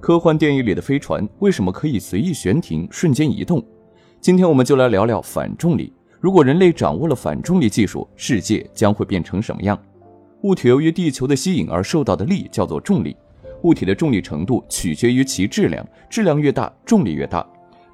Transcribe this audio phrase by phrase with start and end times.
[0.00, 3.64] 科幻电影里的飞船为什么可以随意悬停、瞬间移动？
[4.20, 5.92] 今天我们就来聊聊反重力。
[6.20, 9.80] 如果人类掌握了反重力技术，世界将会变成什么样？
[10.42, 13.16] 物体由于地球的吸引而受到的力叫做重力。
[13.62, 17.44] 物体的重力程度取决于其质量，质量越大，重力越大，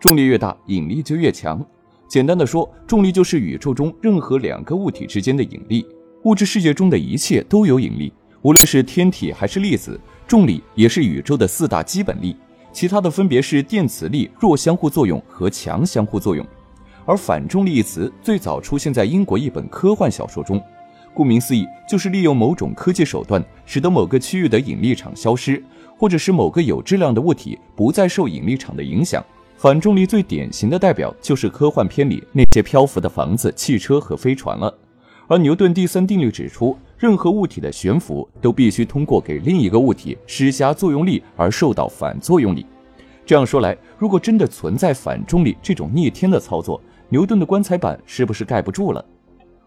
[0.00, 1.64] 重力越大，引力就越强。
[2.08, 5.86] 简单的说，重力就是宇宙中任何两个物体之间的引力。
[6.24, 8.12] 物质世界中的一切都有引力，
[8.43, 9.98] 无论是天体还是粒子。
[10.29, 12.34] 重力也是宇宙的四大基本力，
[12.72, 16.46] 其他的分别是电磁力、弱相互作用和强相互作用。
[17.04, 20.63] 而反重力一词最早出现在英国一本科幻小说中，
[21.13, 25.63] 顾名思义，就是利用某种科技手段，使得某个区域的引力场消失，
[25.99, 29.22] 或者使某个有质量的物体不再受引力场的影响。
[29.58, 34.72] 反重力最典型的代表就是科幻片里那些漂浮的房子、汽车和飞船了。
[35.28, 36.74] 而牛顿第三定律指出。
[37.02, 42.64] 任何物体的悬浮都必须通过给另一个物体施加作用力而受到反作用力。
[43.27, 49.04] 这样说来，如果真的存在反重力这种逆天的操作，牛顿的棺材板是不是盖不住了？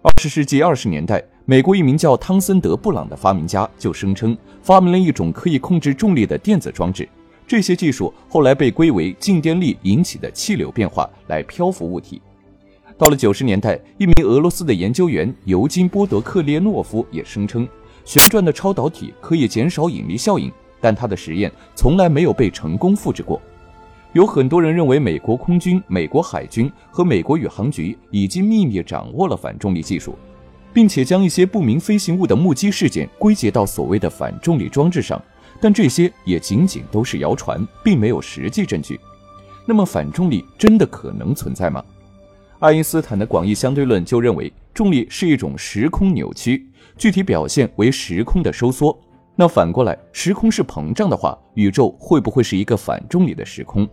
[0.01, 7.05] 二十世纪二十年代，美国一名叫汤森德·布朗的发明家就声称发明了一种可以控制重力的电子装置。
[7.45, 12.21] 这些技术后来被归为静电力引起的气流变化来漂浮物体。
[12.97, 17.67] 到了九十年代，一名俄罗斯的研究员尤金·波德克列诺夫也声称，
[18.05, 23.41] 旋转的超导体可以减少引力效应，但他的实验从来没有被成功复制过。
[24.13, 30.15] 有很多人认为，美国空军、美国海军和美国宇航局已经秘密掌握了反重力技术，
[30.73, 35.21] 并且将一些不明飞行物的目击事件归结到所谓的反重力装置上，
[35.59, 38.97] 但这些也仅仅都是谣传，并没有实际证据。
[39.65, 41.83] 那么，反重力真的可能存在吗？
[42.65, 48.99] 爱因斯坦的广义相对论就认为，重力是一种时空扭曲，具体表现为时空的收缩。
[49.35, 53.87] 那反过来，时空是膨胀的话，宇宙会不会是一个反重力的时空？